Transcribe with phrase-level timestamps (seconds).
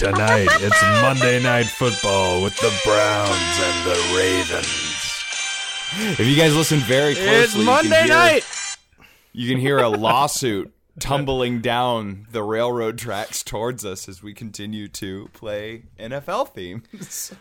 [0.00, 4.89] Tonight, it's Monday Night Football with the Browns and the Ravens.
[6.02, 8.44] If you guys listen very closely, It's you can Monday hear- night.
[9.32, 14.88] You can hear a lawsuit tumbling down the railroad tracks towards us as we continue
[14.88, 17.32] to play NFL themes.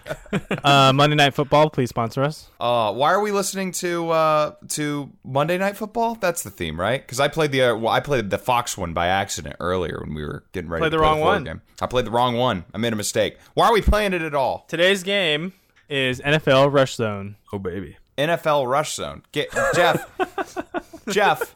[0.63, 2.49] Uh, Monday Night Football, please sponsor us.
[2.59, 6.15] Uh, why are we listening to uh, to Monday Night Football?
[6.15, 7.01] That's the theme, right?
[7.01, 10.13] Because I played the uh, well, I played the Fox one by accident earlier when
[10.13, 11.43] we were getting ready Played to the play wrong the Ford one.
[11.45, 11.61] Game.
[11.81, 12.65] I played the wrong one.
[12.73, 13.37] I made a mistake.
[13.55, 14.65] Why are we playing it at all?
[14.67, 15.53] Today's game
[15.89, 17.35] is NFL Rush Zone.
[17.51, 17.97] Oh, baby.
[18.19, 19.23] NFL Rush Zone.
[19.31, 20.05] Get Jeff.
[21.09, 21.55] Jeff.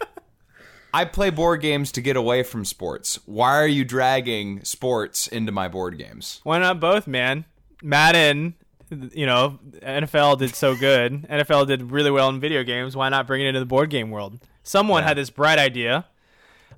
[0.93, 3.19] I play board games to get away from sports.
[3.25, 6.39] Why are you dragging sports into my board games?
[6.43, 7.45] Why not both, man?
[7.81, 8.53] Madden,
[8.89, 11.23] you know, NFL did so good.
[11.23, 12.95] NFL did really well in video games.
[12.95, 14.39] Why not bring it into the board game world?
[14.61, 16.05] Someone had this bright idea,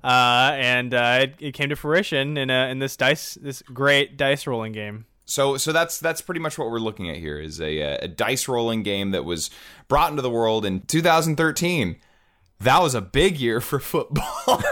[0.02, 4.16] uh, and uh, it, it came to fruition in, a, in this dice, this great
[4.16, 5.04] dice rolling game.
[5.26, 8.08] So, so that's that's pretty much what we're looking at here is a, uh, a
[8.08, 9.50] dice rolling game that was
[9.88, 11.96] brought into the world in 2013.
[12.60, 14.24] That was a big year for football.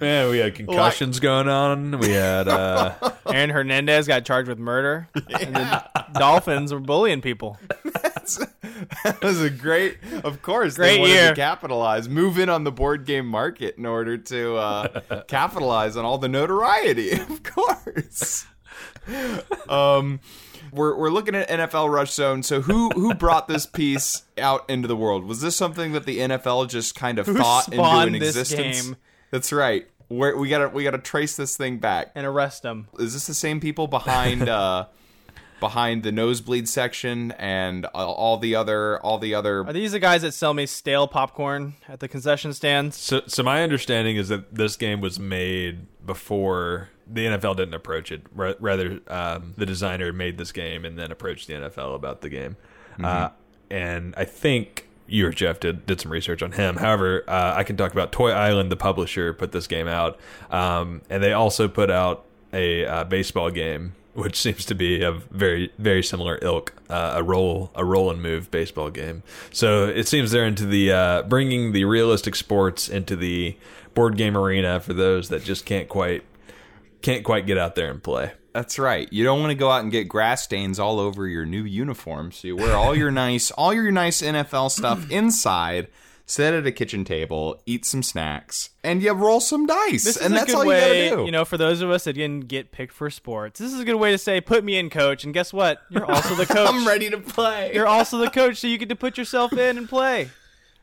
[0.00, 1.98] Man, we had concussions going on.
[1.98, 2.94] We had uh,
[3.26, 5.84] Aaron Hernandez got charged with murder, and the
[6.14, 7.58] Dolphins were bullying people.
[8.38, 11.28] That was a great, of course, Great they wanted year.
[11.30, 16.04] to capitalize, move in on the board game market in order to uh, capitalize on
[16.04, 17.12] all the notoriety.
[17.30, 18.46] Of course.
[19.68, 20.20] um,
[20.72, 22.42] we're we're looking at NFL Rush Zone.
[22.42, 25.24] So who who brought this piece out into the world?
[25.24, 28.82] Was this something that the NFL just kind of thought into an this existence?
[28.86, 28.96] game?
[29.30, 29.86] That's right.
[30.08, 32.12] Where we gotta we gotta trace this thing back.
[32.14, 32.88] and arrest them.
[32.98, 34.86] Is this the same people behind uh,
[35.60, 39.98] behind the nosebleed section and all- all the other all the other Are these the
[40.00, 42.96] guys that sell me stale popcorn at the concession stands?
[42.96, 48.10] so, so my understanding is that this game was made before the NFL didn't approach
[48.12, 48.22] it.
[48.34, 52.56] Rather, um, the designer made this game and then approached the NFL about the game.
[53.02, 53.30] Uh,
[53.70, 56.76] and I think you or Jeff did did some research on him.
[56.76, 60.18] However, uh, I can talk about Toy Island, the publisher, put this game out,
[60.50, 63.94] um, and they also put out a uh, baseball game.
[64.12, 68.20] Which seems to be a very, very similar ilk, uh, a roll, a roll and
[68.20, 69.22] move baseball game.
[69.52, 73.56] So it seems they're into the uh, bringing the realistic sports into the
[73.94, 76.24] board game arena for those that just can't quite,
[77.02, 78.32] can't quite get out there and play.
[78.52, 79.10] That's right.
[79.12, 82.32] You don't want to go out and get grass stains all over your new uniform.
[82.32, 85.86] So you wear all your nice, all your nice NFL stuff inside.
[86.30, 90.04] Sit at a kitchen table, eat some snacks, and you roll some dice.
[90.04, 91.26] This and is that's a good all way, you gotta do.
[91.26, 93.58] You know, for those of us that didn't get picked for sports.
[93.58, 95.80] This is a good way to say, "Put me in, coach." And guess what?
[95.90, 96.68] You're also the coach.
[96.70, 97.72] I'm ready to play.
[97.74, 100.30] You're also the coach, so you get to put yourself in and play.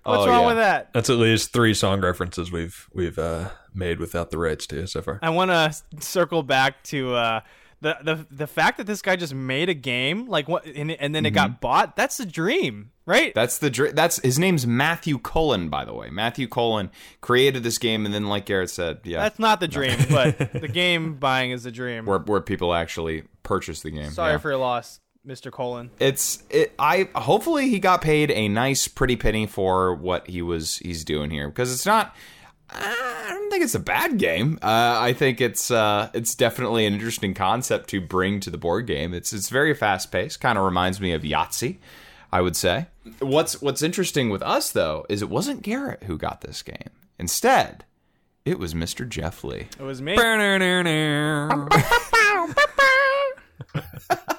[0.03, 0.47] What's Oh, wrong yeah.
[0.47, 0.91] with that?
[0.94, 5.02] That's at least three song references we've we've uh, made without the rights to so
[5.02, 5.18] far.
[5.22, 5.74] I want to
[6.06, 7.40] circle back to uh,
[7.81, 11.13] the the the fact that this guy just made a game, like what, and, and
[11.13, 11.35] then it Mm-hmm.
[11.35, 11.95] got bought.
[11.95, 13.33] That's the dream, right?
[13.35, 16.09] That's the dream that's his name's Matthew Cullen, by the way.
[16.09, 16.89] Matthew Cullen
[17.21, 20.67] created this game, and then, like Garrett said, yeah, That's not the dream, but the
[20.67, 22.05] game buying is the dream.
[22.05, 24.11] where where people actually purchase the game.
[24.11, 24.37] Sorry yeah.
[24.39, 25.51] for your loss, Mr.
[25.51, 25.91] Cullen.
[25.99, 30.77] it's it i hopefully he got paid a nice pretty penny for what he was
[30.77, 32.16] he's doing here because it's not
[32.69, 34.59] i don't think it's a bad game.
[34.61, 38.88] Uh, i think it's uh, it's definitely an interesting concept to bring to the board
[38.88, 39.13] game.
[39.13, 41.78] It's it's very fast paced kind of reminds me of yahtzee
[42.31, 42.88] i would say.
[43.19, 46.91] What's what's interesting with us though is it wasn't garrett who got this game.
[47.17, 47.85] Instead
[48.45, 49.67] it was mr jeff lee.
[49.79, 50.16] It was me.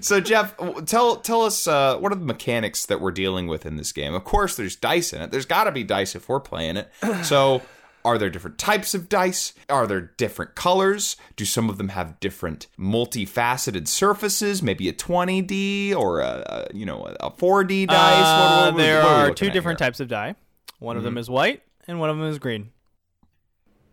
[0.00, 0.54] So Jeff,
[0.86, 4.14] tell tell us uh, what are the mechanics that we're dealing with in this game?
[4.14, 5.30] Of course, there's dice in it.
[5.30, 6.90] There's got to be dice if we're playing it.
[7.24, 7.62] So,
[8.04, 9.52] are there different types of dice?
[9.68, 11.16] Are there different colors?
[11.36, 14.62] Do some of them have different multifaceted surfaces?
[14.62, 17.96] Maybe a 20D or a, a you know a 4D dice.
[18.26, 19.86] Uh, What- what- what- there what we are two different here?
[19.86, 20.34] types of die.
[20.78, 22.70] One of them is white, and one of them is green.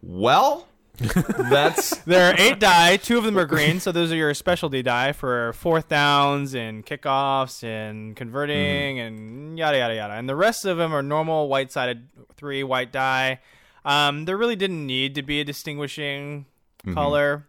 [0.02, 0.68] Well,
[1.50, 2.98] that's There are eight die.
[2.98, 6.86] Two of them are green, so those are your specialty die for fourth downs and
[6.86, 10.14] kickoffs and converting and yada yada yada.
[10.14, 13.40] And the rest of them are normal white sided three white die.
[13.86, 16.46] Um, there really didn't need to be a distinguishing
[16.94, 17.46] color,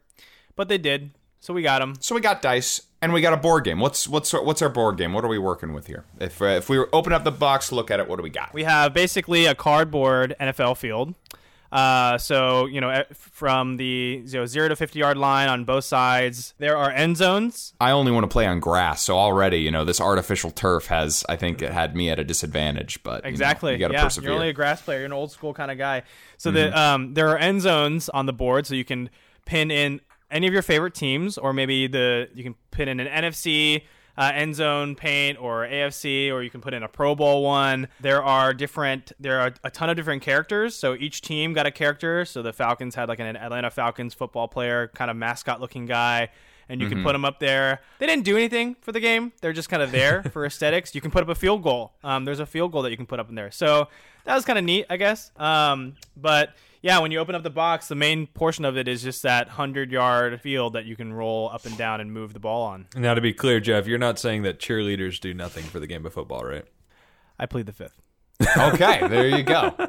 [0.56, 1.10] but they did,
[1.40, 1.94] so we got them.
[2.00, 2.82] so we got dice.
[3.00, 3.78] And we got a board game.
[3.78, 5.12] What's what's our, what's our board game?
[5.12, 6.04] What are we working with here?
[6.20, 8.08] If uh, if we open up the box, look at it.
[8.08, 8.52] What do we got?
[8.52, 11.14] We have basically a cardboard NFL field.
[11.70, 15.84] Uh, so you know, from the you know, zero to fifty yard line on both
[15.84, 17.74] sides, there are end zones.
[17.80, 21.24] I only want to play on grass, so already you know this artificial turf has
[21.28, 23.02] I think it had me at a disadvantage.
[23.02, 23.72] But you know, Exactly.
[23.72, 24.30] you, got to yeah, persevere.
[24.30, 24.98] you're only a grass player.
[25.00, 26.04] You're an old school kind of guy.
[26.38, 29.10] So the um, there are end zones on the board, so you can
[29.44, 30.00] pin in
[30.30, 33.82] any of your favorite teams, or maybe the you can pin in an NFC
[34.18, 37.86] uh, end zone paint or AFC, or you can put in a Pro Bowl one.
[38.00, 39.12] There are different.
[39.20, 40.74] There are a ton of different characters.
[40.74, 42.24] So each team got a character.
[42.24, 46.30] So the Falcons had like an Atlanta Falcons football player, kind of mascot looking guy.
[46.70, 47.80] And you can put them up there.
[47.98, 49.32] They didn't do anything for the game.
[49.40, 50.94] They're just kind of there for aesthetics.
[50.94, 51.94] You can put up a field goal.
[52.04, 53.50] Um, there's a field goal that you can put up in there.
[53.50, 53.88] So
[54.24, 55.30] that was kind of neat, I guess.
[55.38, 56.50] Um, but
[56.82, 59.48] yeah, when you open up the box, the main portion of it is just that
[59.50, 62.86] hundred yard field that you can roll up and down and move the ball on.
[62.96, 66.04] Now, to be clear, Jeff, you're not saying that cheerleaders do nothing for the game
[66.06, 66.64] of football, right?
[67.38, 68.00] I plead the fifth.
[68.56, 69.74] okay, there you go.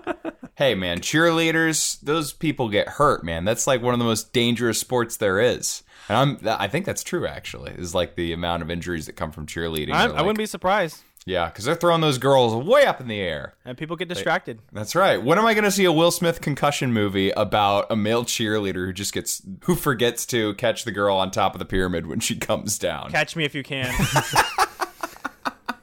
[0.59, 3.45] Hey man, cheerleaders, those people get hurt, man.
[3.45, 5.83] That's like one of the most dangerous sports there is.
[6.09, 7.71] And I'm I think that's true actually.
[7.71, 9.93] Is like the amount of injuries that come from cheerleading.
[9.93, 11.01] I, are I like- wouldn't be surprised.
[11.25, 13.55] Yeah, cuz they're throwing those girls way up in the air.
[13.65, 14.59] And people get distracted.
[14.71, 15.21] That's right.
[15.21, 18.85] When am I going to see a Will Smith concussion movie about a male cheerleader
[18.85, 22.19] who just gets who forgets to catch the girl on top of the pyramid when
[22.19, 23.11] she comes down?
[23.11, 23.93] Catch me if you can.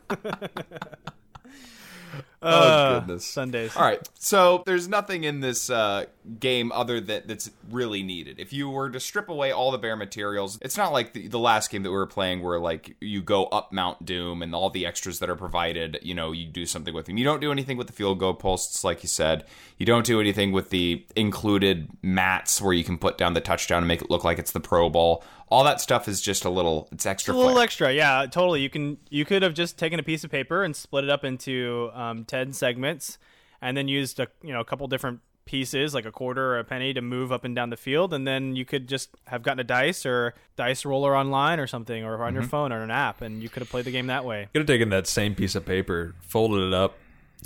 [2.42, 3.24] oh Uh, goodness.
[3.26, 3.74] Sundays.
[3.76, 4.06] All right.
[4.18, 6.06] So there's nothing in this uh,
[6.40, 8.38] game other than that's really needed.
[8.38, 11.38] If you were to strip away all the bare materials, it's not like the, the
[11.38, 14.70] last game that we were playing where like you go up Mount Doom and all
[14.70, 17.16] the extras that are provided, you know, you do something with them.
[17.16, 19.44] You don't do anything with the field goal posts, like you said.
[19.78, 23.78] You don't do anything with the included mats where you can put down the touchdown
[23.78, 25.22] and make it look like it's the Pro Bowl.
[25.48, 27.62] All that stuff is just a little, it's extra a little flair.
[27.64, 28.62] extra, yeah, totally.
[28.62, 31.24] You can you could have just taken a piece of paper and split it up
[31.24, 33.18] into um, ten segments,
[33.60, 36.64] and then used a you know a couple different pieces, like a quarter or a
[36.64, 39.60] penny, to move up and down the field, and then you could just have gotten
[39.60, 43.22] a dice or dice roller online or something, or on your phone or an app,
[43.22, 44.40] and you could have played the game that way.
[44.40, 46.98] you Could have taken that same piece of paper, folded it up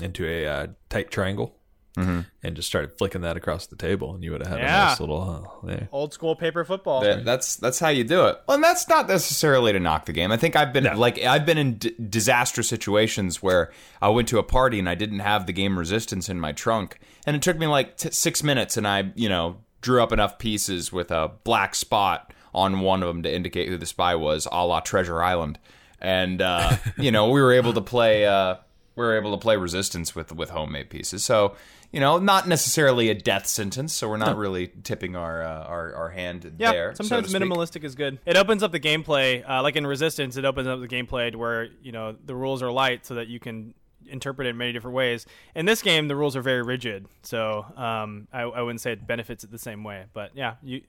[0.02, 1.54] into a uh, tight triangle,
[1.96, 4.86] and just started flicking that across the table, and you would have had Yeah.
[4.86, 5.58] a nice little.
[5.64, 5.86] Uh, yeah.
[5.92, 7.00] Old school paper football.
[7.02, 8.38] That- that's that's how you do it.
[8.46, 10.32] Well, and that's not necessarily to knock the game.
[10.32, 13.70] I think I've been like I've been in d- disastrous situations where
[14.00, 16.98] I went to a party and I didn't have the game Resistance in my trunk,
[17.26, 20.38] and it took me like t- six minutes, and I you know drew up enough
[20.38, 24.46] pieces with a black spot on one of them to indicate who the spy was,
[24.50, 25.58] a la Treasure Island,
[26.00, 28.26] and uh, you know we were able to play.
[28.26, 28.56] Uh,
[29.00, 31.24] we were able to play Resistance with with homemade pieces.
[31.24, 31.56] So
[31.92, 33.92] you know, not necessarily a death sentence.
[33.92, 36.94] So we're not really tipping our uh, our, our hand Yeah, there.
[36.94, 37.42] so sometimes speak.
[37.42, 38.18] minimalistic is good.
[38.26, 40.36] It opens up the gameplay, uh, like in Resistance.
[40.36, 43.26] It opens up the gameplay to where you know the rules are light, so that
[43.26, 43.74] you can
[44.06, 45.26] interpret it in many different ways.
[45.54, 49.06] In this game, the rules are very rigid, so um, I, I wouldn't say it
[49.06, 50.04] benefits it the same way.
[50.12, 50.82] But yeah, you.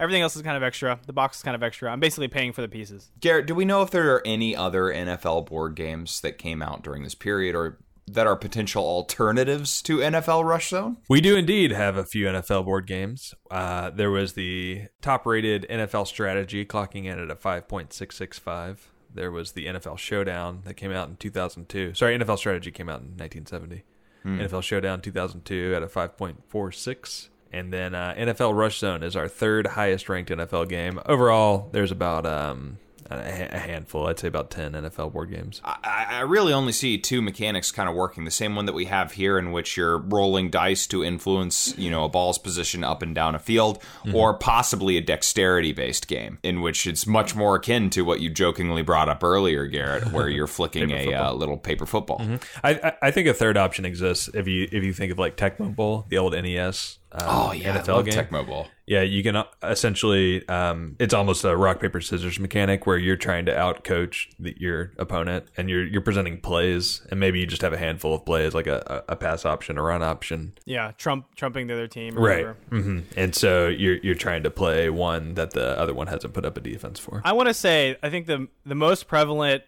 [0.00, 0.98] Everything else is kind of extra.
[1.06, 1.90] The box is kind of extra.
[1.90, 3.10] I'm basically paying for the pieces.
[3.20, 6.82] Garrett, do we know if there are any other NFL board games that came out
[6.82, 10.98] during this period or that are potential alternatives to NFL Rush Zone?
[11.08, 13.34] We do indeed have a few NFL board games.
[13.50, 18.78] Uh, there was the top rated NFL strategy clocking in at a 5.665.
[19.12, 21.94] There was the NFL Showdown that came out in 2002.
[21.94, 23.84] Sorry, NFL Strategy came out in 1970.
[24.24, 27.28] NFL Showdown 2002 at a 5.46.
[27.52, 31.00] And then uh, NFL Rush Zone is our third highest ranked NFL game.
[31.06, 32.78] Overall, there's about um,
[33.10, 35.62] a handful, I'd say about 10 NFL board games.
[35.64, 38.24] I, I really only see two mechanics kind of working.
[38.24, 41.90] The same one that we have here, in which you're rolling dice to influence, you
[41.90, 46.60] know, a ball's position up and down a field, or possibly a dexterity-based game, in
[46.60, 50.46] which it's much more akin to what you jokingly brought up earlier, Garrett, where you're
[50.46, 52.20] flicking a uh, little paper football.
[52.62, 55.36] I, I I think a third option exists if you if you think of like
[55.36, 56.98] Tecmo Bowl, the old NES.
[57.12, 58.14] Um, Oh yeah, NFL I love game.
[58.14, 58.68] Tecmo Bowl.
[58.86, 60.46] Yeah, you can uh, essentially.
[60.48, 64.92] Um, it's almost a rock paper scissors mechanic where you're trying to outcoach the, your
[64.98, 68.54] opponent, and you're you're presenting plays, and maybe you just have a handful of plays,
[68.54, 72.16] like a, a, a pass option, a run option, Yeah, Trump trumping the other team.
[72.18, 72.56] Or whatever.
[72.70, 76.44] hmm And so you're you're trying to play one that the other one hasn't put
[76.44, 77.22] up a defense for.
[77.24, 79.62] I want to say I think the the most prevalent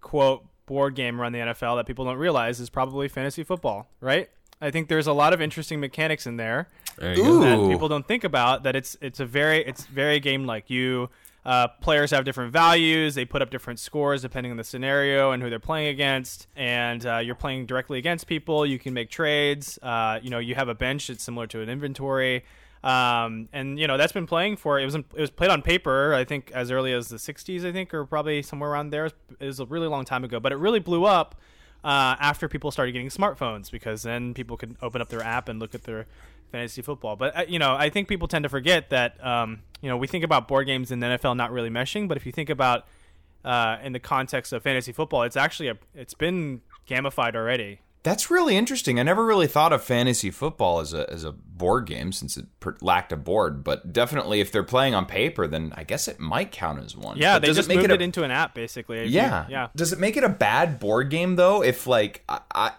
[0.00, 4.30] quote board game around the NFL that people don't realize is probably fantasy football, right?
[4.62, 8.24] I think there's a lot of interesting mechanics in there There that people don't think
[8.24, 8.62] about.
[8.62, 11.10] That it's it's a very it's very game like you.
[11.44, 13.16] Uh, players have different values.
[13.16, 16.46] They put up different scores depending on the scenario and who they're playing against.
[16.54, 18.64] And uh, you're playing directly against people.
[18.64, 19.76] You can make trades.
[19.82, 21.10] Uh, you know, you have a bench.
[21.10, 22.44] It's similar to an inventory.
[22.84, 26.14] Um, and you know that's been playing for it was it was played on paper
[26.14, 29.06] I think as early as the 60s I think or probably somewhere around there.
[29.06, 31.36] It was a really long time ago, but it really blew up
[31.84, 35.58] uh, after people started getting smartphones because then people could open up their app and
[35.58, 36.06] look at their
[36.50, 37.16] fantasy football.
[37.16, 40.06] But uh, you know I think people tend to forget that um, you know we
[40.06, 42.86] think about board games in the NFL not really meshing, but if you think about
[43.44, 47.80] uh, in the context of fantasy football, it's actually a it's been gamified already.
[48.04, 48.98] That's really interesting.
[48.98, 52.46] I never really thought of fantasy football as a as a board game since it
[52.58, 56.18] per- lacked a board, but definitely if they're playing on paper, then I guess it
[56.18, 57.16] might count as one.
[57.16, 58.98] Yeah, But they just make moved it, it, a, into an app basically.
[58.98, 59.68] If you- yeah, yeah.
[59.76, 61.62] Does it make it a bad board game though?
[61.62, 62.40] If like I.
[62.54, 62.70] I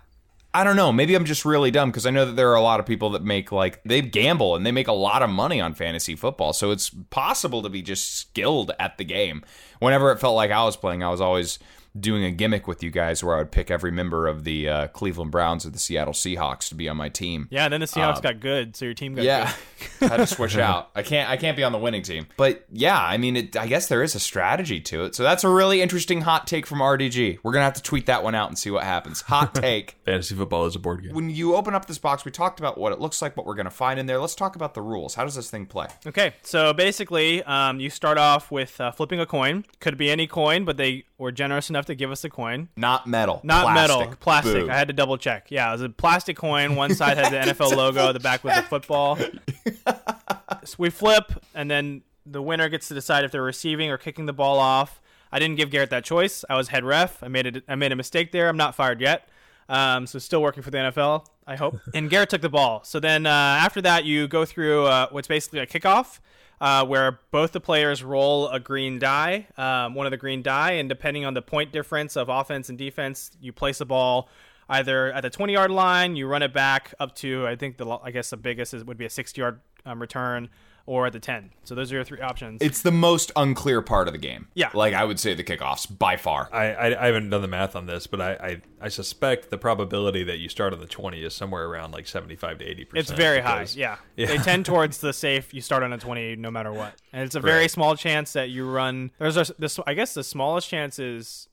[0.56, 0.92] I don't know.
[0.92, 3.10] Maybe I'm just really dumb because I know that there are a lot of people
[3.12, 6.54] that make like they gamble and they make a lot of money on fantasy football.
[6.54, 9.44] So it's possible to be just skilled at the game.
[9.80, 11.58] Whenever it felt like I was playing, I was always
[12.00, 14.88] doing a gimmick with you guys where I would pick every member of the uh,
[14.88, 17.48] Cleveland Browns or the Seattle Seahawks to be on my team.
[17.52, 19.54] Yeah, and then the Seahawks got good, so your team got Yeah,
[20.00, 20.10] good.
[20.10, 20.90] had to switch out.
[20.96, 21.30] I can't.
[21.30, 22.28] I can't be on the winning team.
[22.38, 25.16] But yeah, I mean, it, I guess there is a strategy to it.
[25.16, 27.40] So that's a really interesting hot take from RDG.
[27.44, 29.22] We're gonna have to tweet that one out and see what happens.
[29.22, 29.96] Hot take.
[30.06, 31.14] Fantasy football is a board game.
[31.14, 33.56] when you open up this box, we talked about what it looks like, what we're
[33.56, 34.20] gonna find in there.
[34.20, 35.16] Let's talk about the rules.
[35.16, 35.88] How does this thing play?
[36.08, 39.66] Okay, so basically, um, you start off with uh, flipping a coin.
[39.80, 42.70] Could be any coin, but they were generous enough to give us a coin.
[42.76, 43.42] Not metal.
[43.44, 44.00] Not plastic.
[44.00, 44.66] metal, plastic.
[44.66, 44.70] Boo.
[44.70, 45.48] I had to double check.
[45.50, 46.76] Yeah, it was a plastic coin.
[46.76, 49.18] One side had the NFL logo, the back was the football.
[50.64, 54.26] so we flip, and then the winner gets to decide if they're receiving or kicking
[54.26, 55.02] the ball off.
[55.32, 56.46] I didn't give Garrett that choice.
[56.50, 57.24] I was head ref.
[57.24, 58.48] I made a, I made a mistake there.
[58.50, 59.28] I'm not fired yet.
[59.68, 61.80] Um, so still working for the NFL, I hope.
[61.94, 62.84] and Garrett took the ball.
[62.84, 66.20] So then uh, after that, you go through uh, what's basically a kickoff.
[66.62, 70.74] Uh, where both the players roll a green die, um, one of the green die,
[70.74, 74.30] and depending on the point difference of offense and defense, you place a ball
[74.70, 78.00] either at the 20 yard line, you run it back up to I think the
[78.02, 80.50] I guess the biggest is, would be a 60 yard um, return,
[80.86, 81.52] or at the 10.
[81.64, 82.62] So those are your three options.
[82.62, 84.48] It's the most unclear part of the game.
[84.54, 84.70] Yeah.
[84.74, 86.50] Like I would say the kickoffs by far.
[86.52, 89.58] I, I, I haven't done the math on this, but I, I, I suspect the
[89.58, 92.88] probability that you start on the 20 is somewhere around like 75 to 80%.
[92.96, 93.66] It's very high.
[93.74, 93.96] Yeah.
[94.18, 94.28] Yeah.
[94.28, 95.54] They tend towards the safe.
[95.54, 96.94] You start on a 20 no matter what.
[97.14, 97.72] And it's a very Right.
[97.72, 99.12] small chance that you run.
[99.20, 101.48] There's a, this, I guess the smallest chance is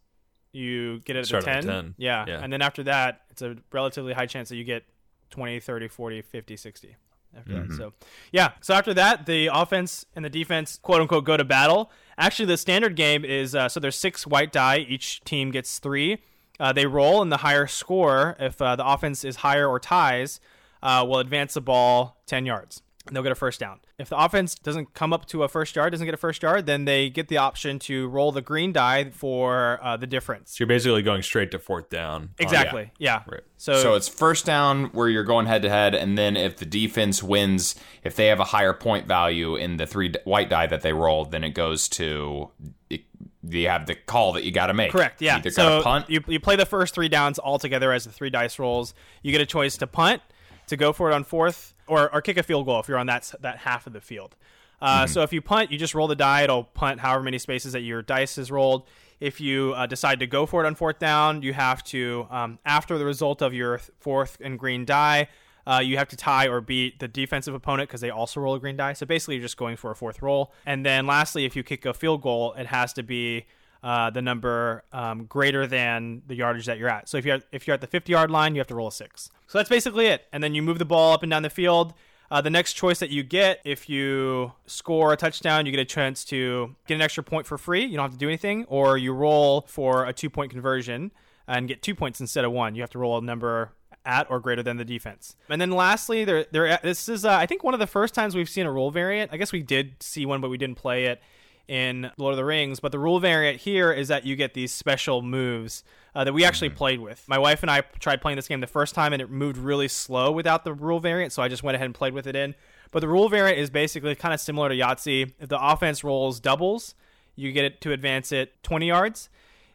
[0.53, 1.67] you get it at Start the 10.
[1.67, 1.95] the 10.
[1.99, 2.25] Yeah.
[2.27, 2.41] Yeah.
[2.43, 4.83] And then after that, it's a relatively high chance that you get
[5.31, 6.97] 20, 30, 40, 50, 60.
[7.37, 7.69] After Mm-hmm.
[7.71, 7.77] that.
[7.77, 7.93] So,
[8.33, 8.53] yeah.
[8.61, 11.91] So after that, the offense and the defense, quote unquote, go to battle.
[12.19, 14.79] Actually, the standard game is uh, so there's six white die.
[14.79, 16.19] Each team gets three.
[16.59, 20.41] Uh, they roll, and the higher score, if uh, the offense is higher or ties,
[20.83, 22.83] uh, will advance the ball 10 yards.
[23.11, 23.81] And they'll get a first down.
[23.99, 26.65] If the offense doesn't come up to a first yard, doesn't get a first yard,
[26.67, 30.53] then they get the option to roll the green die for uh, the difference.
[30.53, 32.23] So you're basically going straight to fourth down.
[32.23, 32.93] on- Exactly.
[32.99, 33.23] Yeah.
[33.27, 33.41] Right.
[33.57, 36.65] So, So it's first down where you're going head to head, and then if the
[36.67, 37.75] defense wins,
[38.05, 41.33] if they have a higher point value in the three white die that they rolled,
[41.33, 42.51] then it goes to
[42.89, 43.03] it,
[43.43, 44.93] you have the call that you got to make.
[44.93, 45.21] Correct.
[45.21, 45.41] Yeah.
[45.45, 46.09] You so punt.
[46.09, 48.95] You, you play the first three downs all together as the three dice rolls.
[49.23, 50.23] You get a choice to punt,
[50.69, 53.07] to go for it on fourth, or, or kick a field goal if you're on
[53.07, 54.37] that that half of the field.
[54.81, 55.13] Uh, Mm-hmm.
[55.13, 56.43] So if you punt, you just roll the die.
[56.43, 58.85] It'll punt however many spaces that your dice is rolled.
[59.21, 62.59] If you uh, decide to go for it on fourth down, you have to um,
[62.65, 65.29] after the result of your fourth and green die.
[65.67, 68.59] Uh, you have to tie or beat the defensive opponent because they also roll a
[68.59, 68.95] green die.
[68.95, 70.53] So basically, you're just going for a fourth roll.
[70.65, 73.45] And then lastly, if you kick a field goal, it has to be
[73.83, 77.09] uh, the number um, greater than the yardage that you're at.
[77.09, 78.93] So if you're if you're at the 50 yard line, you have to roll a
[78.93, 79.31] six.
[79.47, 80.27] So that's basically it.
[80.33, 81.95] And then you move the ball up and down the field.
[82.31, 85.85] Uh, the next choice that you get, if you score a touchdown, you get a
[85.85, 87.85] chance to get an extra point for free.
[87.85, 91.11] You don't have to do anything, or you roll for a two point conversion
[91.49, 92.77] and get two points instead of one.
[92.77, 93.73] You have to roll a number
[94.07, 95.35] at or greater than the defense.
[95.49, 96.79] And then lastly, there, there.
[96.83, 99.33] This is, uh, I think, one of the first times we've seen a rule variant.
[99.33, 101.21] I guess we did see one, but we didn't play it
[101.69, 102.81] in Lord of the Rings.
[102.81, 106.45] But the rule variant here is that you get these special moves uh, that we
[106.45, 107.25] actually played with.
[107.29, 109.89] My wife and I tried playing this game the first time, and it moved really
[109.89, 111.33] slow without the rule variant.
[111.33, 112.55] So I just went ahead and played with it in.
[112.91, 115.33] But the rule variant is basically kind of similar to Yahtzee.
[115.39, 116.95] If the offense rolls doubles,
[117.37, 119.29] you get it to advance it 20 yards.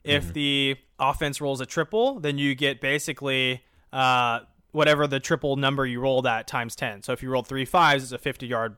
[0.04, 5.86] If the offense rolls a triple, then you get basically uh, whatever the triple number
[5.86, 7.02] you rolled at times 10.
[7.02, 8.76] So if you rolled three fives, it's a 50 yard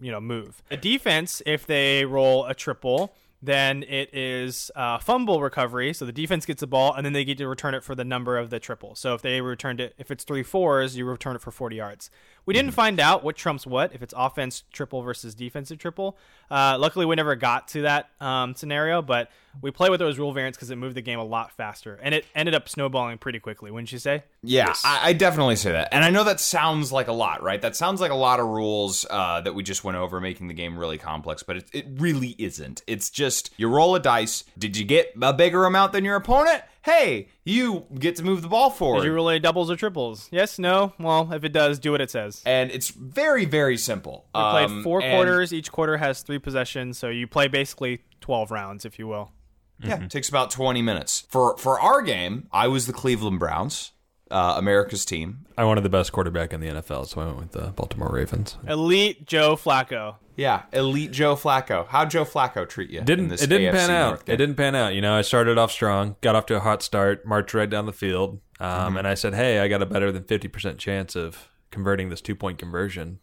[0.00, 0.62] you know move.
[0.68, 5.92] The defense, if they roll a triple, then it is uh, fumble recovery.
[5.92, 8.04] So the defense gets the ball, and then they get to return it for the
[8.04, 8.94] number of the triple.
[8.96, 12.10] So if they returned it, if it's three fours, you return it for 40 yards.
[12.46, 16.16] We didn't find out what trumps what, if it's offense triple versus defensive triple.
[16.50, 19.30] Uh, luckily, we never got to that um, scenario, but
[19.62, 22.14] we play with those rule variants because it moved the game a lot faster, and
[22.14, 23.70] it ended up snowballing pretty quickly.
[23.70, 24.24] Wouldn't you say?
[24.42, 27.60] Yeah, I, I definitely say that, and I know that sounds like a lot, right?
[27.60, 30.54] That sounds like a lot of rules uh, that we just went over, making the
[30.54, 31.42] game really complex.
[31.42, 32.82] But it, it really isn't.
[32.86, 34.44] It's just you roll a dice.
[34.58, 36.62] Did you get a bigger amount than your opponent?
[36.82, 39.00] Hey, you get to move the ball forward.
[39.02, 40.26] Did you roll any doubles or triples?
[40.30, 40.94] Yes, no.
[40.98, 42.42] Well, if it does, do what it says.
[42.46, 44.24] and it's very, very simple.
[44.34, 45.52] We played Um, four and- quarters.
[45.52, 49.32] Each quarter has three possessions, so you play basically twelve rounds, if you will.
[49.80, 51.26] Yeah, it takes about 20 minutes.
[51.30, 53.92] For for our game, I was the Cleveland Browns,
[54.30, 55.46] uh, America's team.
[55.56, 58.56] I wanted the best quarterback in the NFL, so I went with the Baltimore Ravens.
[58.66, 60.16] Elite Joe Flacco.
[60.36, 61.86] Yeah, elite Joe Flacco.
[61.88, 63.00] How'd Joe Flacco treat you?
[63.02, 64.08] Didn't this it didn't AFC pan out?
[64.10, 64.94] North It didn't pan out.
[64.94, 67.86] You know, I started off strong, got off to a hot start, marched right down
[67.86, 68.96] the field, um, Mm-hmm.
[68.98, 72.20] and I said, "Hey, I got a better than fifty percent chance of converting this
[72.20, 73.18] two point conversion,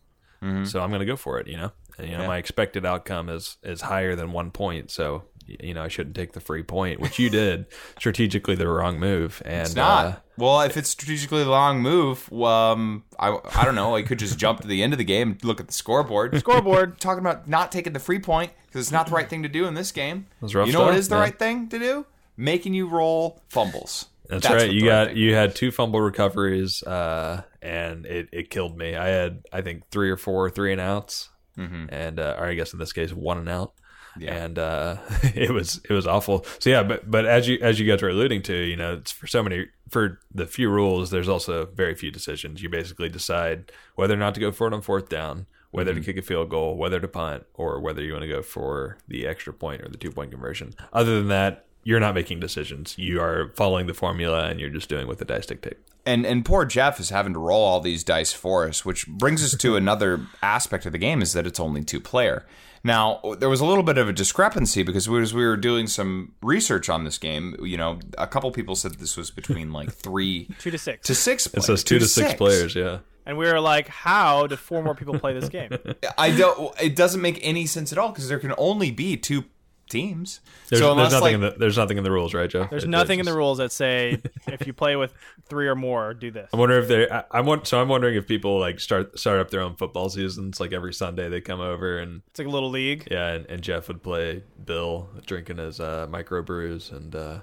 [0.64, 2.22] so I'm going to go for it." You know, and, you know, Mm-hmm.
[2.24, 2.28] Yeah.
[2.28, 6.16] my expected outcome is is higher than one point, so y- you know, I shouldn't
[6.16, 7.66] take the free point, which you did
[8.00, 10.06] strategically the wrong move, and It's not.
[10.06, 13.96] uh, well, if it's strategically the wrong move, um, I, I don't know.
[13.96, 16.38] I could just jump to the end of the game and look at the scoreboard.
[16.40, 17.00] Scoreboard.
[17.00, 19.66] Talking about not taking the free point because it's not the right thing to do
[19.68, 20.26] in this game.
[20.42, 21.22] rough you know what start, is the man.
[21.22, 22.06] right thing to do?
[22.38, 24.08] Making you roll fumbles.
[24.28, 24.72] That's, what right.
[24.72, 28.96] You got thing- you had two fumble recoveries, uh, and it, it killed me.
[28.96, 32.74] I had I think three or four three and outs, and uh, or I guess
[32.74, 33.74] in this case one and out.
[34.18, 34.34] Yeah.
[34.46, 36.46] And uh, it was it was awful.
[36.60, 39.12] So yeah, but but as you as you guys were alluding to, you know, it's
[39.12, 41.10] for so many for the few rules.
[41.12, 42.62] There's also very few decisions.
[42.62, 46.02] You basically decide whether or not to go for it on fourth down, whether Mm-hmm.
[46.02, 48.98] to kick a field goal, whether to punt, or whether you want to go for
[49.08, 50.74] the extra point or the two point conversion.
[50.94, 52.98] Other than that, you're not making decisions.
[52.98, 55.78] You are following the formula, and you're just doing what the dice dictate.
[56.06, 59.44] And and poor Jeff is having to roll all these dice for us, which brings
[59.44, 62.46] us to another aspect of the game is that it's only two player.
[62.86, 66.34] Now there was a little bit of a discrepancy because as we were doing some
[66.44, 70.48] research on this game, you know, a couple people said this was between like three
[70.60, 71.08] Two to six.
[71.08, 71.48] to six.
[71.48, 71.64] Players.
[71.64, 72.76] It says two to six, players.
[72.76, 73.00] Yeah.
[73.26, 75.72] and we were like, how do four more people play this game?
[76.18, 76.80] I don't.
[76.80, 79.46] It doesn't make any sense at all because there can only be two
[79.90, 80.42] teams.
[80.70, 82.68] There's, so there's nothing like in the there's nothing in the rules, right, Joe?
[82.70, 85.14] There's It- nothing in the rules that say if you play with
[85.48, 86.50] three or more, do this.
[86.54, 87.10] I wonder if they.
[87.10, 90.10] I, I'm won- so I'm wondering if people like start start up their own football
[90.10, 90.60] seasons.
[90.60, 93.08] Like every Sunday they come over and It's like a little league.
[93.12, 97.40] yeah, and, and Jeff would play Bill drinking his uh, micro brews, and uh,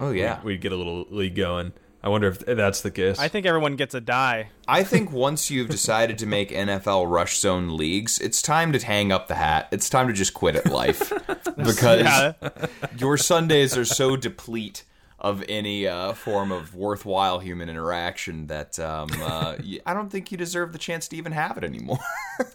[0.00, 1.72] oh yeah, we'd get a little league going.
[2.06, 3.18] I wonder if that's the case.
[3.18, 4.50] I think everyone gets a die.
[4.68, 9.10] I think once you've decided to make NFL rush zone leagues, it's time to hang
[9.10, 9.66] up the hat.
[9.72, 11.12] It's time to just quit at life
[11.56, 12.34] because Yeah.
[12.96, 14.84] your Sundays are so deplete
[15.18, 20.30] of any uh, form of worthwhile human interaction that um, uh, y- I don't think
[20.30, 21.98] you deserve the chance to even have it anymore.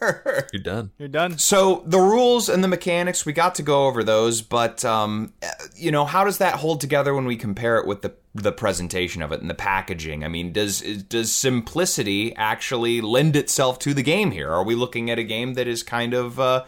[0.00, 0.92] You're done.
[0.96, 1.36] You're done.
[1.36, 5.48] So the rules and the mechanics, we got to go over those, but um, uh,
[5.76, 9.22] you know, how does that hold together when we compare it with the the presentation
[9.22, 10.24] of it and the packaging?
[10.24, 14.50] I mean, does does simplicity actually lend itself to the game here?
[14.50, 16.64] Are we looking at a game that is kind of uh,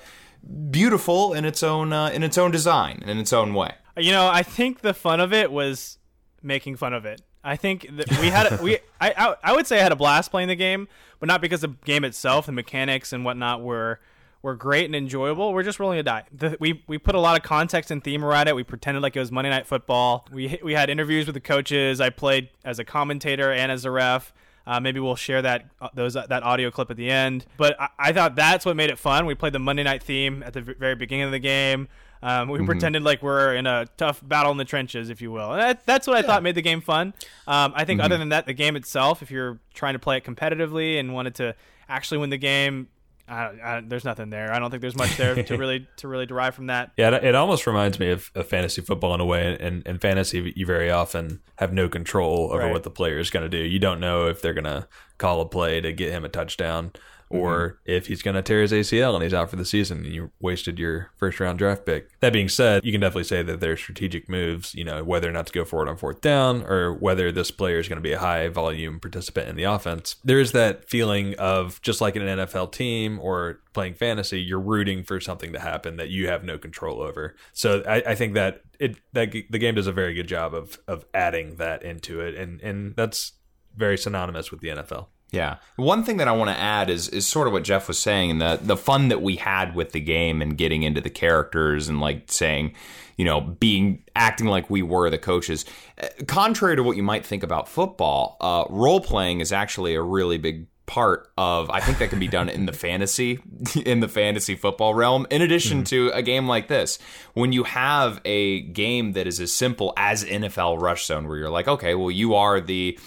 [0.70, 3.74] beautiful in its own uh, in its own design in its own way?
[3.96, 5.98] You know, I think the fun of it was
[6.42, 7.22] making fun of it.
[7.42, 7.86] I think
[8.20, 10.88] we had we I, I I would say I had a blast playing the game,
[11.20, 14.00] but not because the game itself, the mechanics and whatnot were
[14.44, 15.54] were great and enjoyable.
[15.54, 16.24] We're just rolling a die.
[16.30, 18.54] The, we we put a lot of context and theme around it.
[18.54, 20.26] We pretended like it was Monday Night Football.
[20.30, 21.98] We we had interviews with the coaches.
[21.98, 24.34] I played as a commentator and as a ref.
[24.66, 27.46] Uh, maybe we'll share that uh, those that audio clip at the end.
[27.56, 29.24] But I, I thought that's what made it fun.
[29.24, 31.88] We played the Monday night theme at the very beginning of the game.
[32.22, 35.52] Um, we pretended like we're in a tough battle in the trenches, if you will.
[35.52, 37.12] And that, that's what I thought made the game fun.
[37.46, 40.24] Um, I think other than that, the game itself, if you're trying to play it
[40.24, 41.54] competitively and wanted to
[41.86, 42.88] actually win the game,
[43.26, 44.52] I, I, there's nothing there.
[44.52, 46.92] I don't think there's much there to really to really derive from that.
[46.96, 49.56] Yeah, it, almost reminds me of, of fantasy football in a way.
[49.58, 52.72] And in fantasy, you very often have no control over Right.
[52.72, 53.64] what the player is going to do.
[53.64, 54.86] You don't know if they're going to
[55.18, 56.92] call a play to get him a touchdown,
[57.34, 57.92] or mm-hmm.
[57.92, 60.30] if he's going to tear his ACL and he's out for the season, and you
[60.40, 62.08] wasted your first round draft pick.
[62.20, 64.74] That being said, you can definitely say that they're strategic moves.
[64.74, 67.50] You know, whether or not to go for it on fourth down, or whether this
[67.50, 70.16] player is going to be a high volume participant in the offense.
[70.24, 74.60] There is that feeling of just like in an NFL team or playing fantasy, you're
[74.60, 77.34] rooting for something to happen that you have no control over.
[77.52, 80.78] So I, I think that it that the game does a very good job of
[80.88, 83.32] of adding that into it, and and that's
[83.76, 85.08] very synonymous with the NFL.
[85.34, 85.56] Yeah.
[85.76, 88.30] One thing that I want to add is is sort of what Jeff was saying,
[88.30, 91.88] and the the fun that we had with the game and getting into the characters
[91.88, 92.74] and like saying,
[93.16, 95.64] you know, being acting like we were the coaches.
[96.00, 100.02] Uh, Contrary to what you might think about football, uh, role playing is actually a
[100.02, 103.40] really big part of I think that can be done in the fantasy
[103.84, 106.98] in the fantasy football realm in addition to a game like this
[107.32, 111.48] when you have a game that is as simple as NFL Rush Zone where you're
[111.48, 112.98] like okay well you are the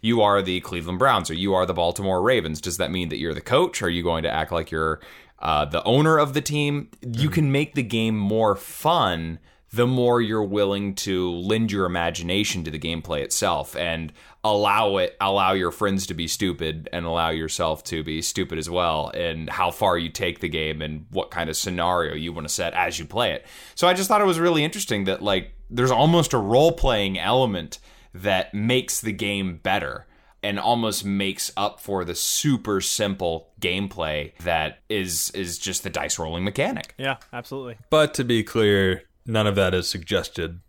[0.00, 2.60] you are the Cleveland Browns or you are the Baltimore Ravens.
[2.60, 3.82] Does that mean that you're the coach?
[3.82, 5.00] Are you going to act like you're
[5.38, 6.90] uh, the owner of the team?
[7.02, 9.38] You can make the game more fun
[9.72, 15.16] the more you're willing to lend your imagination to the gameplay itself and allow it
[15.20, 19.48] allow your friends to be stupid and allow yourself to be stupid as well and
[19.50, 22.74] how far you take the game and what kind of scenario you want to set
[22.74, 23.46] as you play it.
[23.74, 27.18] So I just thought it was really interesting that like there's almost a role playing
[27.18, 27.78] element
[28.14, 30.06] that makes the game better
[30.42, 36.18] and almost makes up for the super simple gameplay that is is just the dice
[36.18, 36.94] rolling mechanic.
[36.98, 37.76] Yeah, absolutely.
[37.90, 40.60] But to be clear, none of that is suggested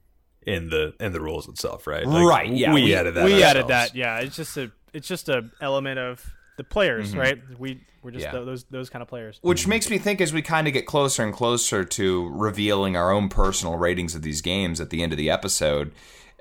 [0.46, 2.06] in the in the rules itself, right?
[2.06, 3.26] Right, yeah, we, we- added that.
[3.26, 3.96] we added that.
[3.96, 6.26] Yeah, it's just a it's just a element of
[6.58, 7.40] the players, right?
[7.58, 8.36] We we're just Mm-hmm.
[8.36, 8.40] Yeah.
[8.42, 9.40] tho- those those kind of players.
[9.42, 13.12] Which makes me think as we kind of get closer and closer to revealing our
[13.12, 15.94] own personal ratings of these games at the end of the episode,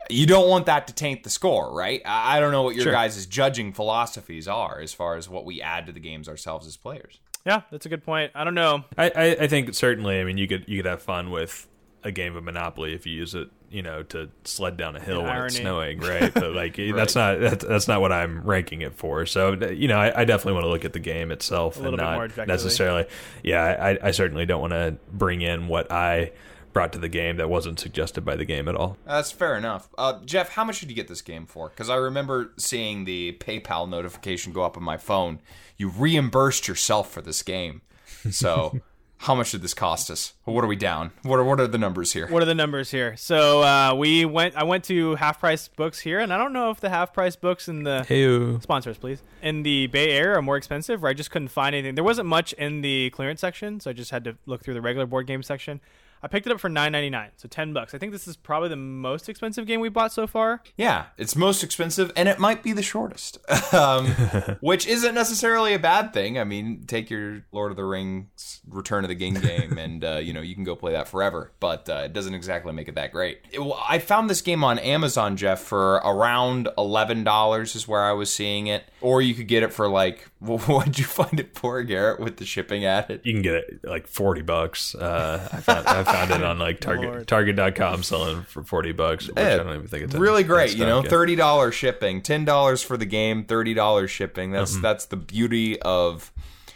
[0.09, 2.01] you don't want that to taint the score, right?
[2.05, 2.93] I I don't know what your Sure.
[2.93, 6.77] guys' judging philosophies are as far as what we add to the games ourselves as
[6.77, 7.19] players.
[7.47, 8.33] Yeah, that's a good point.
[8.35, 8.85] I don't know.
[8.99, 10.21] I, I, I think certainly.
[10.21, 11.67] I mean, you could you could have fun with
[12.03, 15.23] a game of Monopoly if you use it, you know, to sled down a hill
[15.23, 16.33] when it's snowing, right?
[16.33, 19.27] But like that's not that's, that's not what I'm ranking it for.
[19.27, 22.01] So you know, I, I definitely want to look at the game itself little and
[22.01, 23.07] bit more not necessarily.
[23.43, 26.33] Yeah, I, I certainly don't want to bring in what I
[26.73, 28.97] brought to the game that wasn't suggested by the game at all.
[29.07, 29.89] That's fair enough.
[29.99, 31.69] Uh, Jeff, how much did you get this game for?
[31.69, 35.41] Because I remember seeing the PayPal notification go up on my phone.
[35.77, 37.83] You reimbursed yourself for this game.
[38.31, 38.81] So,
[39.21, 40.33] how much did this cost us?
[40.45, 41.13] What are we down?
[41.23, 42.27] What are what are the numbers here?
[42.29, 43.17] What are the numbers here?
[43.17, 44.57] So uh, we went.
[44.57, 47.37] I went to half price books here, and I don't know if the half price
[47.37, 51.05] books in the Hey, sponsors, please, in the Bay Area are more expensive.
[51.05, 51.97] Or I just couldn't find anything.
[51.97, 54.83] There wasn't much in the clearance section, so I just had to look through the
[54.83, 55.81] regular board game section.
[56.23, 57.95] I picked it up for nine ninety nine, so ten bucks.
[57.95, 60.63] I think this is probably the most expensive game we bought so far.
[60.77, 63.39] Yeah, it's most expensive and it might be the shortest,
[63.75, 64.07] um,
[64.61, 66.39] which isn't necessarily a bad thing.
[66.39, 70.17] I mean, take your Lord of the Rings Return of the King game and, uh,
[70.17, 72.95] you know, you can go play that forever, but uh, it doesn't exactly make it
[72.97, 73.41] that great.
[73.53, 78.13] It- well, I found this game on Amazon, Jeff, for around $11 is where I
[78.13, 78.85] was seeing it.
[79.01, 80.30] Or you could get it for like,
[80.67, 83.21] what'd you find it for, Garrett, with the shipping added?
[83.25, 84.95] you can get it like 40 bucks.
[84.95, 87.29] Uh, I found I found it on like Target Lord.
[87.29, 89.29] Target.com selling for 40 bucks.
[89.29, 90.75] Which I don't even think it's really in great.
[90.77, 94.51] You know, thirty dollars shipping, ten dollars for the game, thirty dollars shipping.
[94.51, 96.33] That's that's the beauty of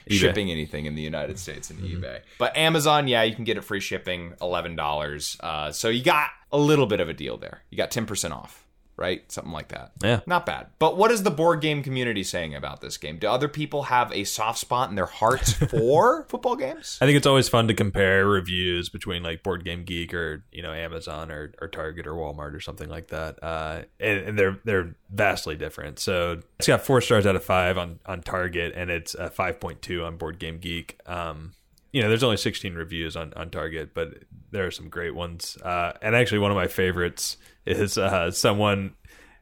[0.09, 2.21] shipping anything in the United States and eBay.
[2.39, 5.37] But Amazon, yeah, you can get it free shipping, eleven dollars.
[5.41, 7.63] Uh, so you got a little bit of a deal there.
[7.71, 8.64] You got ten percent off,
[8.97, 9.31] right?
[9.31, 9.93] Something like that.
[10.03, 10.21] Yeah.
[10.27, 10.69] Not bad.
[10.79, 13.19] But what is the board game community saying about this game?
[13.19, 16.99] Do other people have a soft spot in their hearts for football games?
[17.01, 20.63] I think it's always fun to compare reviews between like Board Game Geek or you
[20.63, 24.59] know Amazon or, or Target or Walmart or something like that, uh, and, and they're
[24.65, 25.99] they're vastly different.
[25.99, 29.61] So it's got four stars out of five on on Target, and it's a five
[29.61, 30.99] point two on Board Game Geek.
[31.07, 31.53] Um,
[31.93, 35.57] you know, there's only 16 reviews on, on Target, but there are some great ones.
[35.63, 38.95] Uh, and actually, one of my favorites is uh, someone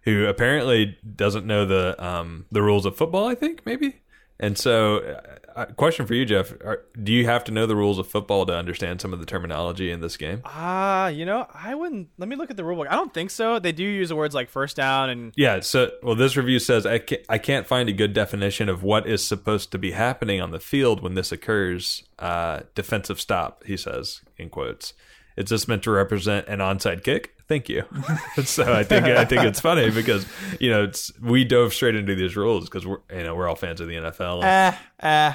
[0.03, 3.27] who apparently doesn't know the um, the rules of football.
[3.29, 3.99] I think maybe.
[4.41, 5.21] And so,
[5.55, 8.45] uh, question for you, Jeff: are, Do you have to know the rules of football
[8.47, 10.43] to understand some of the terminology in this game?
[10.45, 12.09] Ah, you know, I wouldn't.
[12.19, 12.89] Let me look at the rulebook.
[12.89, 13.61] I don't think so.
[13.61, 15.61] They do use the words like first down and Yeah.
[15.61, 19.07] So, well, this review says I can't, I can't find a good definition of what
[19.07, 22.03] is supposed to be happening on the field when this occurs.
[22.19, 24.95] Uh, defensive stop, he says in quotes.
[25.37, 27.35] Is just meant to represent an onside kick?
[27.49, 27.85] Thank you.
[28.45, 30.27] so I think I think it's funny because
[30.61, 33.57] you know it's we dove straight into these rules because we're you know we're all
[33.57, 34.45] fans of the NFL.
[34.45, 35.35] Eh, eh.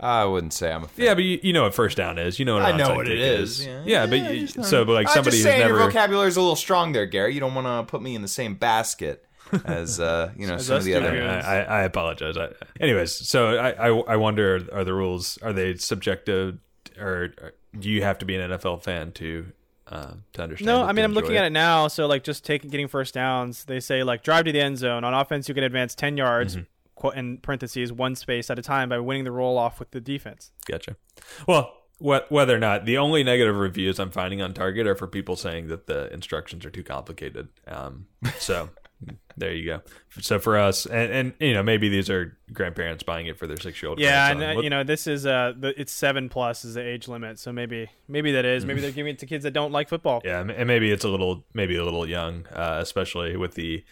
[0.00, 1.04] I wouldn't say I'm a fan.
[1.06, 2.38] yeah, but you, you know what first down is.
[2.38, 3.60] You know what I know what it is.
[3.60, 3.66] is.
[3.66, 3.82] Yeah.
[3.84, 6.36] Yeah, but you, so but like I'm somebody just who's saying never your vocabulary is
[6.36, 7.32] a little strong there, Gary.
[7.32, 9.24] You don't want to put me in the same basket
[9.64, 11.12] as uh, you know As some of the other.
[11.12, 11.24] do.
[11.24, 12.36] I, I, I apologize.
[12.36, 12.48] I,
[12.80, 16.58] anyways, so I, I I wonder are the rules are they subjective
[16.98, 19.46] or, or do you have to be an NFL fan to
[19.88, 20.66] uh, to understand?
[20.66, 21.88] No, it, I mean I'm looking enjoy at it now.
[21.88, 25.04] So like just taking getting first downs, they say like drive to the end zone.
[25.04, 26.64] On offense, you can advance ten yards, Mm-hmm.
[26.96, 30.00] qu- in parentheses, one space at a time by winning the roll off with the
[30.00, 30.52] defense.
[30.66, 30.96] Gotcha.
[31.46, 35.06] Well, wh- whether or not the only negative reviews I'm finding on Target are for
[35.06, 37.48] people saying that the instructions are too complicated.
[37.66, 38.06] Um,
[38.38, 38.70] so
[39.36, 39.80] there you go.
[40.20, 43.58] So for us, and, and you know maybe these are grandparents buying it for their
[43.58, 43.98] six year old.
[43.98, 47.08] Yeah, and uh, you know this is uh the, it's seven plus is the age
[47.08, 47.38] limit.
[47.38, 50.22] So maybe maybe that is maybe they're giving it to kids that don't like football.
[50.24, 53.84] Yeah, and maybe it's a little maybe a little young, uh, especially with the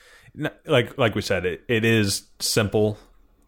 [0.66, 2.98] like like we said, it, it is simple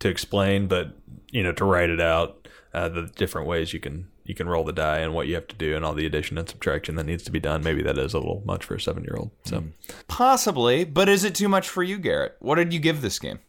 [0.01, 0.97] to explain, but
[1.31, 4.65] you know, to write it out, uh, the different ways you can you can roll
[4.65, 7.05] the die and what you have to do and all the addition and subtraction that
[7.05, 7.63] needs to be done.
[7.63, 9.31] Maybe that is a little much for a seven year old.
[9.45, 9.69] So hmm.
[10.09, 12.37] Possibly, but is it too much for you, Garrett?
[12.41, 13.41] What did you give this game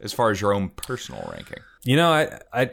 [0.00, 1.58] as far as your own personal ranking?
[1.84, 2.70] you know, I I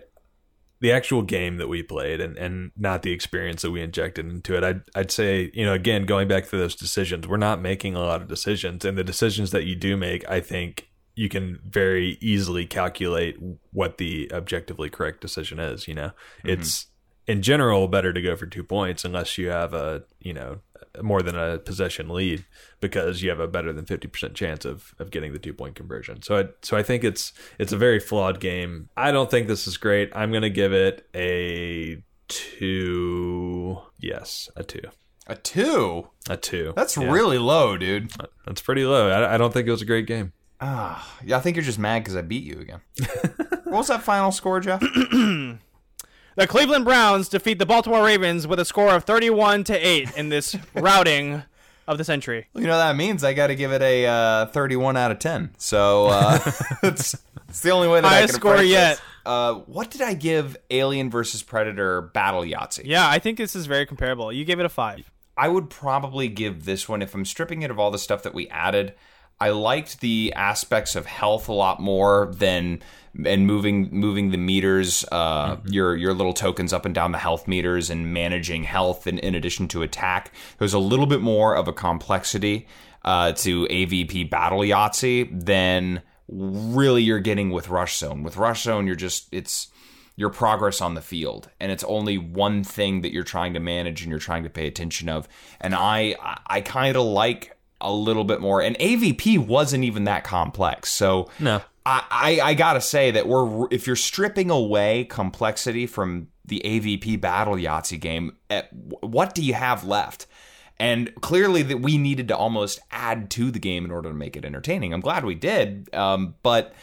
[0.82, 4.56] the actual game that we played and, and not the experience that we injected into
[4.56, 4.64] it.
[4.64, 8.00] I'd I'd say, you know, again, going back to those decisions, we're not making a
[8.00, 8.86] lot of decisions.
[8.86, 13.38] And the decisions that you do make, I think you can very easily calculate
[13.72, 16.12] what the objectively correct decision is, you know.
[16.40, 16.50] Mm-hmm.
[16.50, 16.88] It's
[17.30, 20.60] in general better to go for two points unless you have a you know
[21.02, 22.44] more than a possession lead
[22.82, 26.22] because you have a better than 50% chance of, of getting the two point conversion
[26.24, 29.68] so I, so I think it's it's a very flawed game I don't think this
[29.68, 34.82] is great I'm gonna give it a two yes a two
[35.28, 36.08] A two?
[36.30, 37.12] a two That's Yeah.
[37.12, 38.12] really low, dude.
[38.46, 41.40] that's pretty low I, I don't think it was a great game Ah, yeah, I
[41.40, 42.82] think you're just mad because I beat you again.
[43.64, 44.82] what was that final score, Jeff?
[46.40, 50.30] The Cleveland Browns defeat the Baltimore Ravens with a score of 31 to 8 in
[50.30, 51.44] this routing
[51.86, 52.48] of the century.
[52.56, 55.20] You know what that means I got to give it a uh, 31 out of
[55.20, 55.56] 10.
[55.58, 56.40] So uh,
[56.84, 57.18] it's,
[57.50, 59.02] it's the only way that I can score yet.
[59.26, 62.84] Uh, what did I give Alien versus Predator Battle Yahtzee?
[62.86, 64.32] Yeah, I think this is very comparable.
[64.32, 65.12] You gave it a 5.
[65.36, 68.34] I would probably give this one if I'm stripping it of all the stuff that
[68.34, 68.96] we added.
[69.42, 72.82] I liked the aspects of health a lot more than
[73.26, 77.48] and moving moving the meters, uh, your your little tokens up and down the health
[77.48, 80.32] meters and managing health in, in addition to attack.
[80.58, 82.68] There's a little bit more of a complexity
[83.04, 88.24] uh, to AVP Battle Yahtzee than really you're getting with Rush Zone.
[88.24, 89.70] With Rush Zone, you're just it's
[90.16, 94.02] your progress on the field and it's only one thing that you're trying to manage
[94.02, 95.30] and you're trying to pay attention of
[95.62, 96.14] and i
[96.46, 101.30] i kind of like a little bit more and avp wasn't even that complex so
[101.40, 101.62] No.
[101.86, 107.20] I, I i gotta say that we're if you're stripping away complexity from the avp
[107.22, 110.28] battle yahtzee game eh, what do you have left
[110.78, 114.36] and clearly that we needed to almost add to the game in order to make
[114.36, 116.74] it entertaining i'm glad we did um, but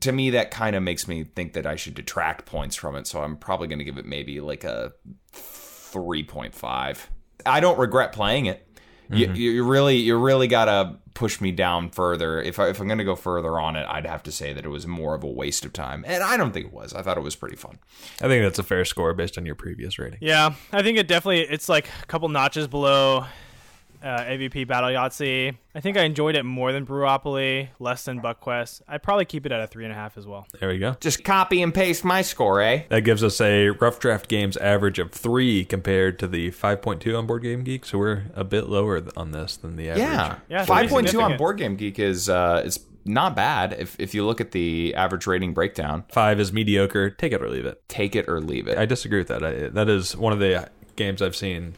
[0.00, 3.06] to me that kind of makes me think that I should detract points from it.
[3.06, 4.92] So I'm probably going to give it maybe like a
[5.32, 6.98] 3.5.
[7.46, 8.66] I don't regret playing it.
[9.10, 9.34] Mm-hmm.
[9.34, 12.40] You, you really, you really gotta push me down further.
[12.40, 14.68] If I, if I'm gonna go further on it, I'd have to say that it
[14.68, 16.94] was more of a waste of time, and I don't think it was.
[16.94, 17.78] I thought it was pretty fun.
[18.22, 21.08] I think that's a fair score based on your previous rating Yeah, I think it
[21.08, 23.26] definitely it's like a couple notches below
[24.02, 25.56] uh, AVP Battle Yahtzee.
[25.74, 28.82] I think I enjoyed it more than Brewopoly, less than BuckQuest.
[28.88, 30.46] I'd probably keep it at a three and a half as well.
[30.58, 32.84] there we go Just copy and paste my score, eh?
[32.88, 37.26] That gives us a rough draft games average of three compared to the 5.2 on
[37.26, 37.84] Board Game Geek.
[37.84, 40.02] So we're a bit lower on this than the average.
[40.02, 41.36] Yeah, Yeah, five pretty point two on.
[41.36, 43.74] Board Game Geek is uh, is not bad.
[43.78, 47.10] If if you look at the average rating breakdown, Five is mediocre.
[47.10, 47.82] Take it or leave it.
[47.88, 48.76] take it or leave it.
[48.76, 49.44] I disagree with that.
[49.44, 51.74] I, that is one of the games I've seen,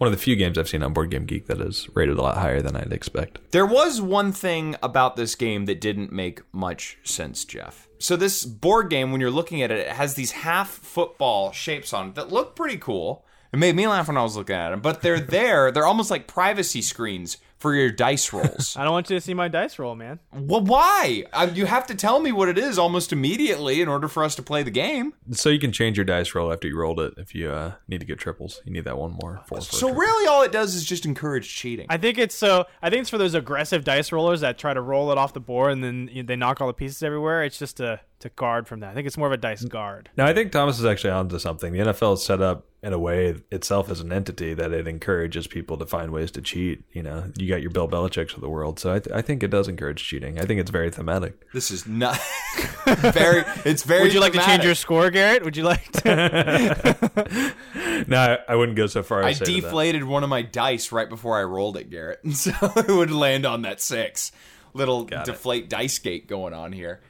[0.00, 2.22] one of the few games I've seen on Board Game Geek that is rated a
[2.22, 3.38] lot higher than I'd expect.
[3.50, 7.86] There was one thing about this game that didn't make much sense, Jeff.
[7.98, 11.92] So this board game, when you're looking at it, it has these half football shapes
[11.92, 13.26] on it that look pretty cool.
[13.52, 15.70] It made me laugh when I was looking at them, but they're there.
[15.72, 18.74] They're almost like privacy screens for your dice rolls.
[18.78, 20.18] I don't want you to see my dice roll, man.
[20.32, 21.24] well, why?
[21.32, 24.34] Uh, you have to tell me what it is almost immediately in order for us
[24.36, 25.12] to play the game.
[25.32, 27.98] So you can change your dice roll after you rolled it if you uh, need
[28.00, 28.62] to get triples.
[28.64, 29.42] You need that one more.
[29.46, 30.00] For, for So triple.
[30.00, 31.86] really, all it does is just encourage cheating.
[31.90, 32.64] I think it's so.
[32.80, 35.40] I think it's for those aggressive dice rollers that try to roll it off the
[35.40, 37.42] board and then you- they knock all the pieces everywhere.
[37.44, 38.90] It's just to to guard from that.
[38.90, 40.08] I think it's more of a dice guard.
[40.16, 41.72] Now I think Thomas is actually onto something.
[41.72, 45.46] The NFL is set up in a way itself as an entity that it encourages
[45.46, 46.82] people to find ways to cheat.
[46.92, 49.42] You know, you got your Bill Belichick's of the world, so I, th- I think
[49.42, 50.38] it does encourage cheating.
[50.38, 51.34] I think it's very thematic.
[51.52, 52.18] This is not
[52.86, 53.44] very.
[53.64, 54.02] It's very.
[54.04, 55.44] Would you like to change your score, Garrett?
[55.44, 57.54] Would you like to?
[58.06, 59.22] No, I, I wouldn't go so far.
[59.22, 59.50] I as to that.
[59.50, 63.44] deflated one of my dice right before I rolled it, Garrett, so it would land
[63.44, 64.32] on that six.
[64.72, 65.32] Little Got it.
[65.32, 67.00] deflate dice gate going on here.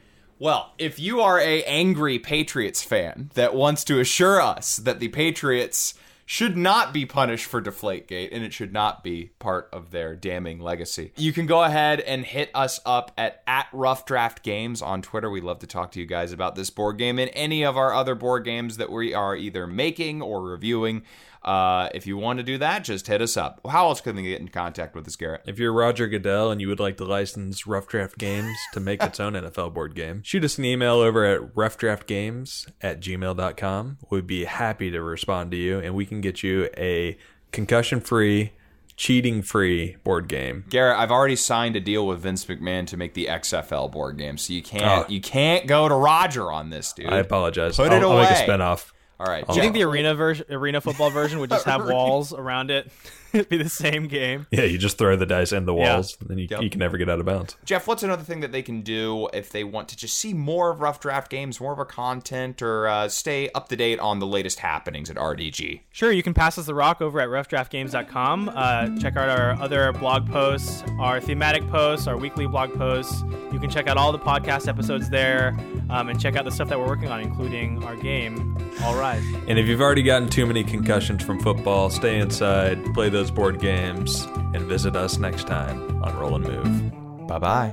[0.40, 5.08] Well, if you are a angry Patriots fan that wants to assure us that the
[5.08, 5.92] Patriots
[6.24, 10.58] should not be punished for Deflategate and it should not be part of their damning
[10.58, 11.12] legacy.
[11.16, 15.28] You can go ahead and hit us up at, at Rough Draft Games on Twitter.
[15.28, 17.92] We'd love to talk to you guys about this board game and any of our
[17.92, 21.02] other board games that we are either making or reviewing.
[21.42, 23.60] Uh, if you want to do that, just hit us up.
[23.68, 25.40] How else can they get in contact with us, Garrett?
[25.46, 29.02] If you're Roger Goodell and you would like to license Rough Draft Games to make
[29.02, 33.98] its own NFL board game, shoot us an email over at roughdraftgames at gmail.com.
[34.10, 37.16] We'd be happy to respond to you, and we can get you a
[37.52, 38.52] concussion free
[38.96, 40.64] cheating free board game.
[40.68, 44.36] Garrett, I've already signed a deal with Vince McMahon to make the XFL board game,
[44.36, 45.10] so you can't Oh.
[45.10, 47.06] you can't go to Roger on this, dude.
[47.06, 47.76] I apologize.
[47.76, 48.46] Put I'll, it I'll make a away.
[48.46, 48.92] spinoff.
[49.20, 52.32] All right, Do you think the arena version, arena football version, would just have walls
[52.32, 52.90] around it?
[53.32, 54.46] It'd be the same game.
[54.50, 55.94] Yeah, you just throw the dice in the Yeah.
[55.94, 56.62] walls, and then you, Yep.
[56.62, 57.56] you can never get out of bounds.
[57.64, 60.70] Jeff, what's another thing that they can do if they want to just see more
[60.70, 64.18] of rough draft games, more of our content, or uh, stay up to date on
[64.18, 65.80] the latest happenings at RDG?
[65.92, 68.50] Sure, you can pass us the rock over at roughdraftgames.com.
[68.54, 73.22] Uh, check out our other blog posts, our thematic posts, our weekly blog posts.
[73.52, 75.56] You can check out all the podcast episodes there
[75.90, 79.24] um, and check out the stuff that we're working on, including our game, All Rise.
[79.48, 83.60] And if you've already gotten too many concussions from football, stay inside, play those board
[83.60, 87.26] games, and visit us next time on Roll and Move.
[87.28, 87.72] Bye bye.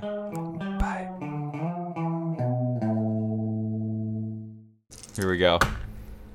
[0.77, 1.09] Bye.
[5.15, 5.57] Here we go.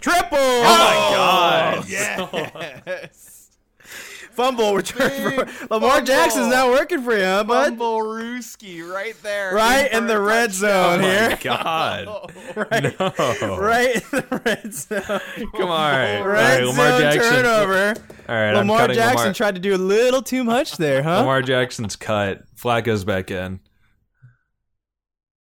[0.00, 0.38] Triple!
[0.38, 1.84] Oh my God!
[1.90, 3.31] Yes!
[4.32, 5.10] Fumble return
[5.46, 7.78] for Lamar Jackson's not working for you, huh, bud?
[7.78, 9.54] Rooski right there.
[9.54, 11.38] Right in the red zone oh here.
[11.42, 12.06] God.
[12.56, 13.58] right, No.
[13.58, 15.20] right in the red zone.
[15.56, 15.94] Come on.
[15.94, 17.32] All right, Red Lamar zone Jackson.
[17.32, 17.94] turnover.
[18.28, 21.18] All right, I'm Lamar Jackson Lamar, tried to do a little too much there, huh?
[21.20, 22.44] Lamar Jackson's cut.
[22.56, 23.60] Flacco's back in.